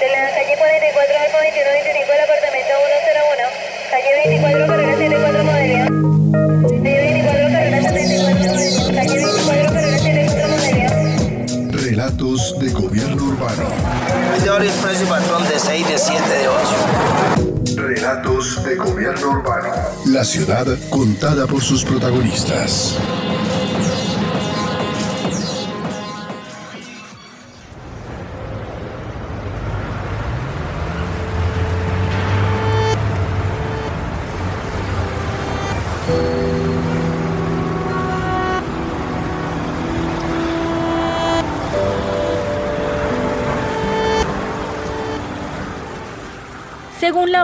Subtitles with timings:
[0.00, 3.48] de la calle 44 Alfa 2125 del apartamento 101.
[3.90, 5.86] Calle 24 carrera 74 Modelia.
[6.82, 8.92] Calle 24 carrera 74 Modelia.
[8.92, 10.88] Calle 24 carrera 74 Modelia.
[11.72, 13.64] Relatos de gobierno urbano.
[14.42, 17.76] de horario expreso y patrón de 6, de 7, de 8.
[17.76, 19.68] Relatos de gobierno urbano.
[20.06, 22.98] La ciudad contada por sus protagonistas.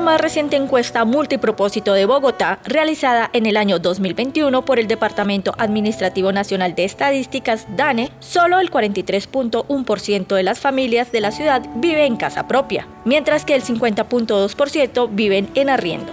[0.02, 6.32] Más reciente encuesta multipropósito de Bogotá, realizada en el año 2021 por el Departamento Administrativo
[6.32, 12.16] Nacional de Estadísticas, DANE, solo el 43.1% de las familias de la ciudad vive en
[12.16, 16.12] casa propia, mientras que el 50.2% viven en arriendo.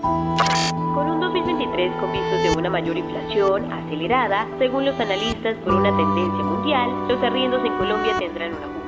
[0.00, 5.94] Con un 2023 con visos de una mayor inflación acelerada, según los analistas por una
[5.96, 8.79] tendencia mundial, los arriendos en Colombia tendrán un ajuste.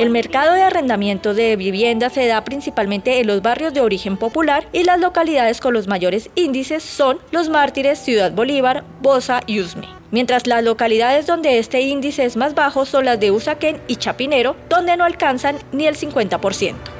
[0.00, 4.66] El mercado de arrendamiento de vivienda se da principalmente en los barrios de origen popular
[4.72, 9.86] y las localidades con los mayores índices son Los Mártires, Ciudad Bolívar, Bosa y Usme.
[10.10, 14.56] Mientras las localidades donde este índice es más bajo son las de Usaquén y Chapinero,
[14.70, 16.99] donde no alcanzan ni el 50%.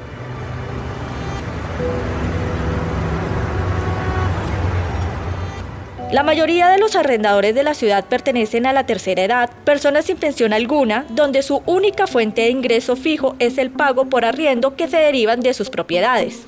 [6.13, 10.17] La mayoría de los arrendadores de la ciudad pertenecen a la tercera edad, personas sin
[10.17, 14.89] pensión alguna, donde su única fuente de ingreso fijo es el pago por arriendo que
[14.89, 16.43] se derivan de sus propiedades.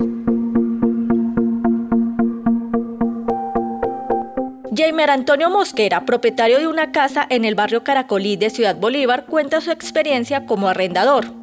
[4.75, 9.61] Jamer Antonio Mosquera, propietario de una casa en el barrio Caracolí de Ciudad Bolívar, cuenta
[9.61, 11.42] su experiencia como arrendador.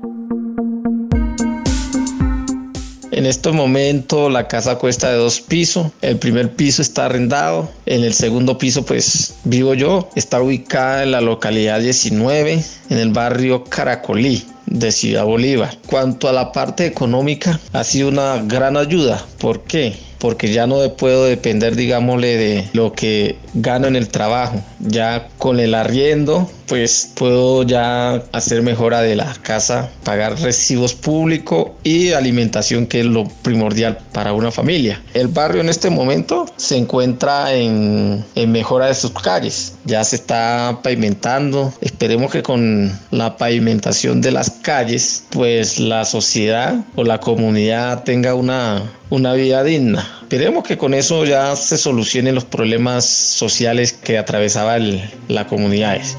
[3.12, 5.88] En este momento la casa cuesta de dos pisos.
[6.00, 7.68] El primer piso está arrendado.
[7.86, 10.08] En el segundo piso pues vivo yo.
[10.14, 15.76] Está ubicada en la localidad 19, en el barrio Caracolí de Ciudad Bolívar.
[15.86, 19.24] Cuanto a la parte económica, ha sido una gran ayuda.
[19.38, 19.94] ¿Por qué?
[20.18, 24.62] Porque ya no puedo depender, digámosle, de lo que gano en el trabajo.
[24.80, 31.70] Ya con el arriendo, pues puedo ya hacer mejora de la casa, pagar recibos públicos
[31.82, 35.02] y alimentación, que es lo primordial para una familia.
[35.14, 39.74] El barrio en este momento se encuentra en, en mejora de sus calles.
[39.84, 41.72] Ya se está pavimentando.
[41.80, 48.34] Esperemos que con la pavimentación de las calles, pues la sociedad o la comunidad tenga
[48.34, 50.19] una, una vida digna.
[50.30, 56.16] Esperemos que con eso ya se solucionen los problemas sociales que atravesaba el, la comunidades.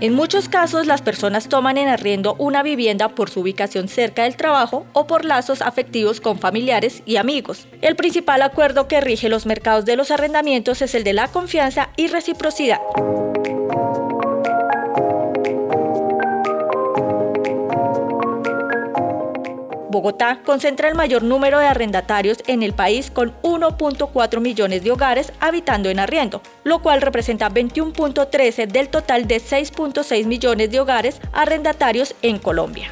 [0.00, 4.36] En muchos casos, las personas toman en arriendo una vivienda por su ubicación cerca del
[4.36, 7.66] trabajo o por lazos afectivos con familiares y amigos.
[7.82, 11.90] El principal acuerdo que rige los mercados de los arrendamientos es el de la confianza
[11.96, 12.78] y reciprocidad.
[20.00, 25.30] Bogotá concentra el mayor número de arrendatarios en el país con 1.4 millones de hogares
[25.40, 32.14] habitando en arriendo, lo cual representa 21.13 del total de 6.6 millones de hogares arrendatarios
[32.22, 32.90] en Colombia.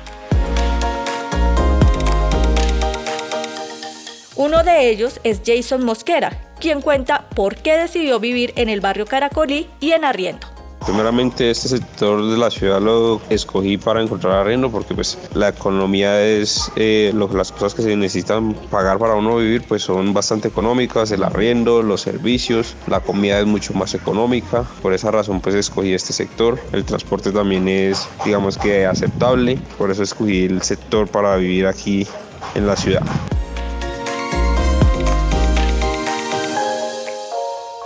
[4.37, 9.07] Uno de ellos es Jason Mosquera, quien cuenta por qué decidió vivir en el barrio
[9.07, 10.58] Caracolí y en arriendo.
[10.85, 16.25] Primeramente este sector de la ciudad lo escogí para encontrar arriendo porque pues la economía
[16.25, 21.11] es eh, las cosas que se necesitan pagar para uno vivir pues son bastante económicas,
[21.11, 25.93] el arriendo, los servicios, la comida es mucho más económica, por esa razón pues escogí
[25.93, 31.37] este sector, el transporte también es digamos que aceptable, por eso escogí el sector para
[31.37, 32.07] vivir aquí
[32.55, 33.03] en la ciudad.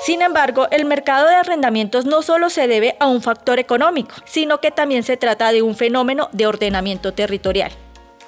[0.05, 4.61] Sin embargo, el mercado de arrendamientos no solo se debe a un factor económico, sino
[4.61, 7.71] que también se trata de un fenómeno de ordenamiento territorial.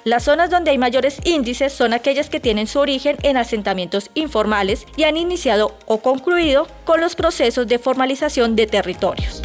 [0.05, 4.85] Las zonas donde hay mayores índices son aquellas que tienen su origen en asentamientos informales
[4.95, 9.41] y han iniciado o concluido con los procesos de formalización de territorios.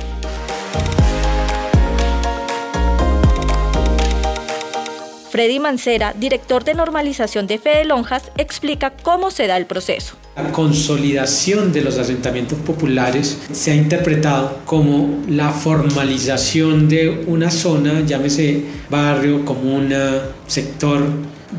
[5.30, 10.16] Freddy Mancera, director de normalización de Fede Lonjas, explica cómo se da el proceso.
[10.34, 18.00] La consolidación de los asentamientos populares se ha interpretado como la formalización de una zona,
[18.04, 21.04] llámese barrio, comuna, sector.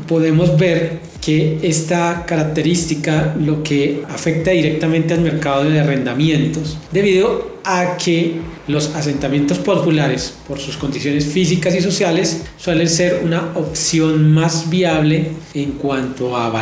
[0.06, 7.96] Podemos ver que esta característica lo que afecta directamente al mercado de arrendamientos, debido a
[7.96, 14.68] que los asentamientos populares, por sus condiciones físicas y sociales, suelen ser una opción más
[14.68, 16.52] viable en cuanto a,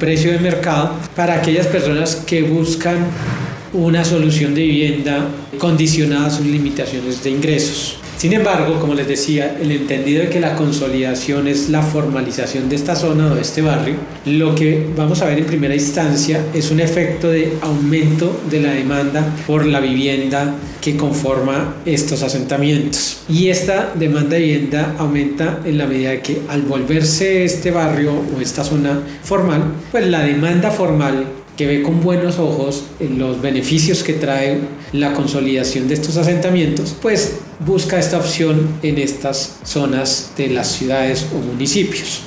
[0.00, 3.06] precio de mercado para aquellas personas que buscan
[3.72, 5.28] una solución de vivienda
[5.58, 7.98] condicionada a sus limitaciones de ingresos.
[8.18, 12.74] Sin embargo, como les decía, el entendido de que la consolidación es la formalización de
[12.74, 13.94] esta zona o de este barrio,
[14.24, 18.72] lo que vamos a ver en primera instancia es un efecto de aumento de la
[18.72, 23.18] demanda por la vivienda que conforma estos asentamientos.
[23.28, 28.14] Y esta demanda de vivienda aumenta en la medida de que al volverse este barrio
[28.36, 29.62] o esta zona formal,
[29.92, 34.60] pues la demanda formal que ve con buenos ojos los beneficios que trae
[34.92, 41.26] la consolidación de estos asentamientos, pues busca esta opción en estas zonas de las ciudades
[41.34, 42.22] o municipios.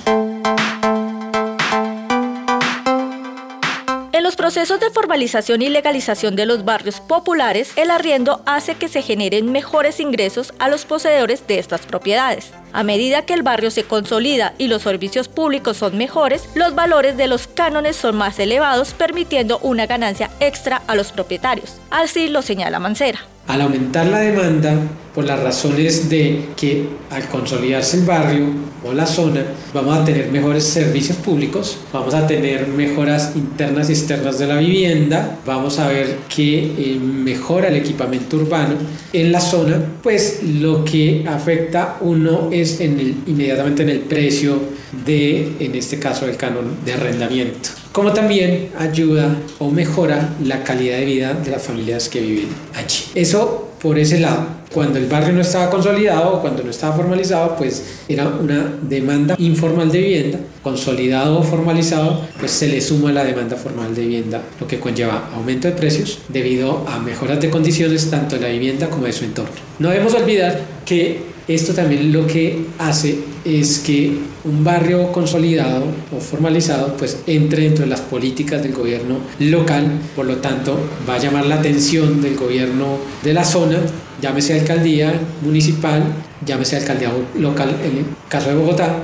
[4.21, 8.87] En los procesos de formalización y legalización de los barrios populares, el arriendo hace que
[8.87, 12.53] se generen mejores ingresos a los poseedores de estas propiedades.
[12.71, 17.17] A medida que el barrio se consolida y los servicios públicos son mejores, los valores
[17.17, 21.77] de los cánones son más elevados, permitiendo una ganancia extra a los propietarios.
[21.89, 23.21] Así lo señala Mancera.
[23.51, 24.77] Al aumentar la demanda,
[25.13, 28.45] por las razones de que al consolidarse el barrio
[28.81, 29.43] o la zona,
[29.73, 34.55] vamos a tener mejores servicios públicos, vamos a tener mejoras internas y externas de la
[34.55, 38.75] vivienda, vamos a ver que eh, mejora el equipamiento urbano
[39.11, 44.61] en la zona, pues lo que afecta uno es inmediatamente en el precio
[45.05, 50.97] de, en este caso, el canon de arrendamiento como también ayuda o mejora la calidad
[50.97, 53.03] de vida de las familias que viven allí.
[53.15, 54.61] Eso por ese lado.
[54.71, 59.91] Cuando el barrio no estaba consolidado cuando no estaba formalizado, pues era una demanda informal
[59.91, 60.39] de vivienda.
[60.63, 65.29] Consolidado o formalizado, pues se le suma la demanda formal de vivienda, lo que conlleva
[65.35, 69.25] aumento de precios debido a mejoras de condiciones tanto de la vivienda como de su
[69.25, 69.51] entorno.
[69.79, 74.11] No debemos olvidar que esto también lo que hace es que
[74.43, 80.25] un barrio consolidado o formalizado pues entre dentro de las políticas del gobierno local, por
[80.25, 80.77] lo tanto
[81.07, 83.77] va a llamar la atención del gobierno de la zona,
[84.21, 86.03] llámese alcaldía municipal,
[86.45, 89.03] llámese alcaldía local en el caso de Bogotá,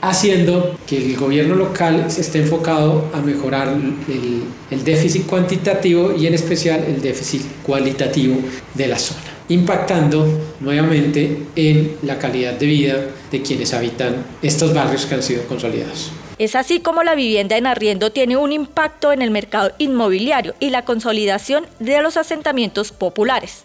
[0.00, 6.26] haciendo que el gobierno local se esté enfocado a mejorar el, el déficit cuantitativo y
[6.26, 8.36] en especial el déficit cualitativo
[8.74, 10.26] de la zona impactando
[10.60, 12.96] nuevamente en la calidad de vida
[13.30, 16.10] de quienes habitan estos barrios que han sido consolidados.
[16.38, 20.70] Es así como la vivienda en arriendo tiene un impacto en el mercado inmobiliario y
[20.70, 23.64] la consolidación de los asentamientos populares.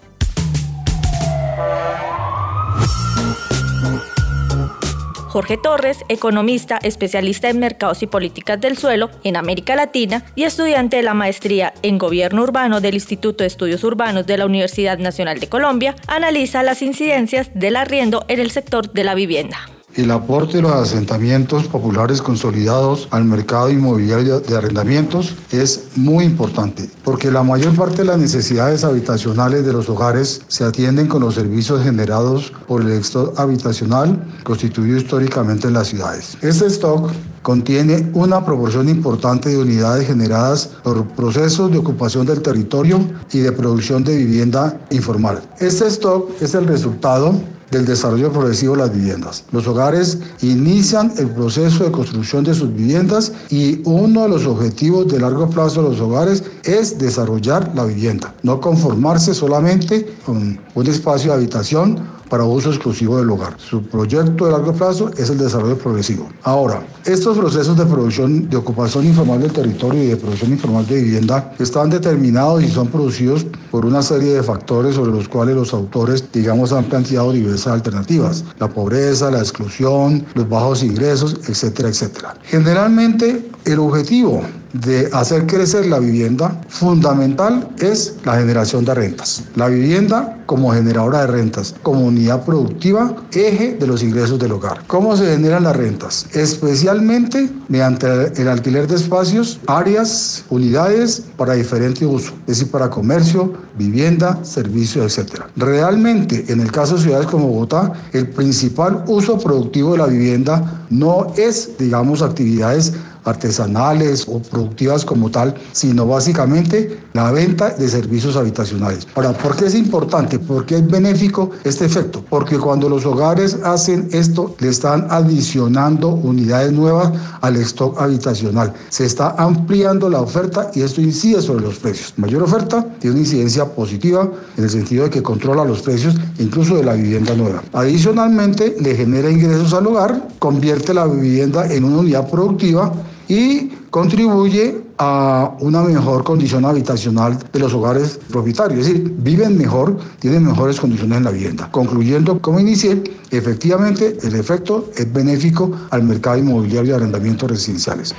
[5.30, 10.98] Jorge Torres, economista, especialista en mercados y políticas del suelo en América Latina y estudiante
[10.98, 15.40] de la maestría en gobierno urbano del Instituto de Estudios Urbanos de la Universidad Nacional
[15.40, 19.79] de Colombia, analiza las incidencias del arriendo en el sector de la vivienda.
[19.96, 26.88] El aporte de los asentamientos populares consolidados al mercado inmobiliario de arrendamientos es muy importante,
[27.04, 31.34] porque la mayor parte de las necesidades habitacionales de los hogares se atienden con los
[31.34, 36.38] servicios generados por el stock habitacional constituido históricamente en las ciudades.
[36.42, 37.12] Este stock
[37.50, 43.00] contiene una proporción importante de unidades generadas por procesos de ocupación del territorio
[43.34, 45.42] y de producción de vivienda informal.
[45.58, 47.34] Este stock es el resultado
[47.72, 49.46] del desarrollo progresivo de las viviendas.
[49.52, 55.08] Los hogares inician el proceso de construcción de sus viviendas y uno de los objetivos
[55.08, 60.88] de largo plazo de los hogares es desarrollar la vivienda, no conformarse solamente con un
[60.88, 63.56] espacio de habitación para uso exclusivo del hogar.
[63.58, 66.30] Su proyecto de largo plazo es el desarrollo progresivo.
[66.44, 71.02] Ahora, estos procesos de producción, de ocupación informal del territorio y de producción informal de
[71.02, 75.74] vivienda están determinados y son producidos por una serie de factores sobre los cuales los
[75.74, 78.44] autores, digamos, han planteado diversas alternativas.
[78.60, 82.36] La pobreza, la exclusión, los bajos ingresos, etcétera, etcétera.
[82.44, 84.42] Generalmente, el objetivo
[84.74, 89.44] de hacer crecer la vivienda, fundamental es la generación de rentas.
[89.56, 94.84] La vivienda como generadora de rentas, como unidad productiva, eje de los ingresos del hogar.
[94.88, 96.26] ¿Cómo se generan las rentas?
[96.34, 98.08] Especialmente mediante
[98.42, 105.18] el alquiler de espacios, áreas, unidades para diferente uso, es decir, para comercio, vivienda, servicios,
[105.20, 105.44] etc.
[105.56, 110.86] Realmente, en el caso de ciudades como Bogotá, el principal uso productivo de la vivienda
[110.90, 112.94] no es, digamos, actividades
[113.26, 119.08] artesanales o productivas como tal, sino básicamente la venta de servicios habitacionales.
[119.16, 120.40] Ahora, ¿por qué es importante?
[120.40, 122.24] ¿Por qué es benéfico este efecto?
[122.30, 127.12] Porque cuando los hogares hacen esto, le están adicionando unidades nuevas
[127.42, 128.74] al stock habitacional.
[128.90, 132.14] Se está ampliando la oferta y esto incide sobre los precios.
[132.18, 136.76] Mayor oferta tiene una incidencia positiva en el sentido de que controla los precios incluso
[136.76, 137.64] de la vivienda nueva.
[137.74, 142.92] Adicionalmente, le genera ingresos al hogar, convierte la vivienda en una unidad productiva
[143.30, 149.98] y contribuye a una mejor condición habitacional de los hogares propietarios, es decir, viven mejor,
[150.20, 151.70] tienen mejores condiciones en la vivienda.
[151.72, 158.16] Concluyendo, como inicié, efectivamente el efecto es benéfico al mercado inmobiliario de arrendamientos residenciales.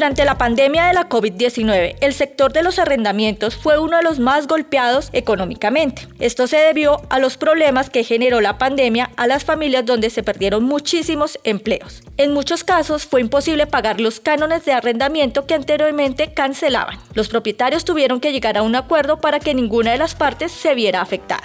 [0.00, 4.18] Durante la pandemia de la COVID-19, el sector de los arrendamientos fue uno de los
[4.18, 6.08] más golpeados económicamente.
[6.18, 10.22] Esto se debió a los problemas que generó la pandemia a las familias donde se
[10.22, 12.02] perdieron muchísimos empleos.
[12.16, 16.98] En muchos casos fue imposible pagar los cánones de arrendamiento que anteriormente cancelaban.
[17.12, 20.74] Los propietarios tuvieron que llegar a un acuerdo para que ninguna de las partes se
[20.74, 21.44] viera afectada.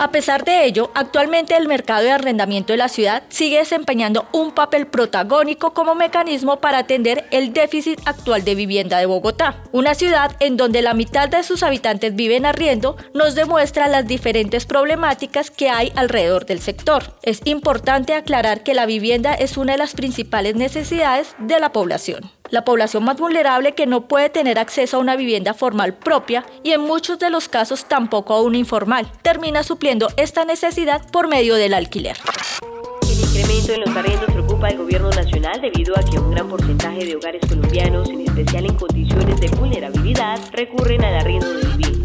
[0.00, 4.52] A pesar de ello, actualmente el mercado de arrendamiento de la ciudad sigue desempeñando un
[4.52, 9.60] papel protagónico como mecanismo para atender el déficit actual de vivienda de Bogotá.
[9.72, 14.66] Una ciudad en donde la mitad de sus habitantes viven arriendo nos demuestra las diferentes
[14.66, 17.18] problemáticas que hay alrededor del sector.
[17.22, 22.37] Es importante aclarar que la vivienda es una de las principales necesidades de la población
[22.50, 26.72] la población más vulnerable que no puede tener acceso a una vivienda formal propia y
[26.72, 31.54] en muchos de los casos tampoco a una informal, termina supliendo esta necesidad por medio
[31.54, 32.16] del alquiler.
[33.02, 37.04] El incremento en los arriendos preocupa al gobierno nacional debido a que un gran porcentaje
[37.04, 41.97] de hogares colombianos, en especial en condiciones de vulnerabilidad, recurren al arriendo de vivienda.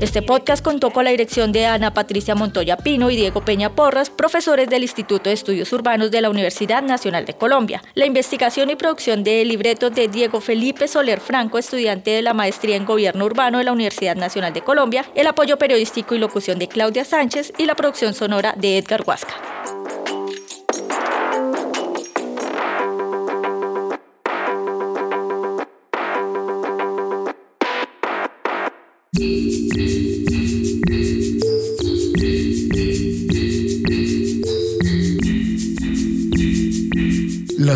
[0.00, 4.10] Este podcast contó con la dirección de Ana Patricia Montoya Pino y Diego Peña Porras,
[4.10, 7.82] profesores del Instituto de Estudios Urbanos de la Universidad Nacional de Colombia.
[7.94, 12.76] La investigación y producción del libreto de Diego Felipe Soler Franco, estudiante de la maestría
[12.76, 16.68] en Gobierno Urbano de la Universidad Nacional de Colombia, el apoyo periodístico y locución de
[16.68, 19.55] Claudia Sánchez y la producción sonora de Edgar Huasca.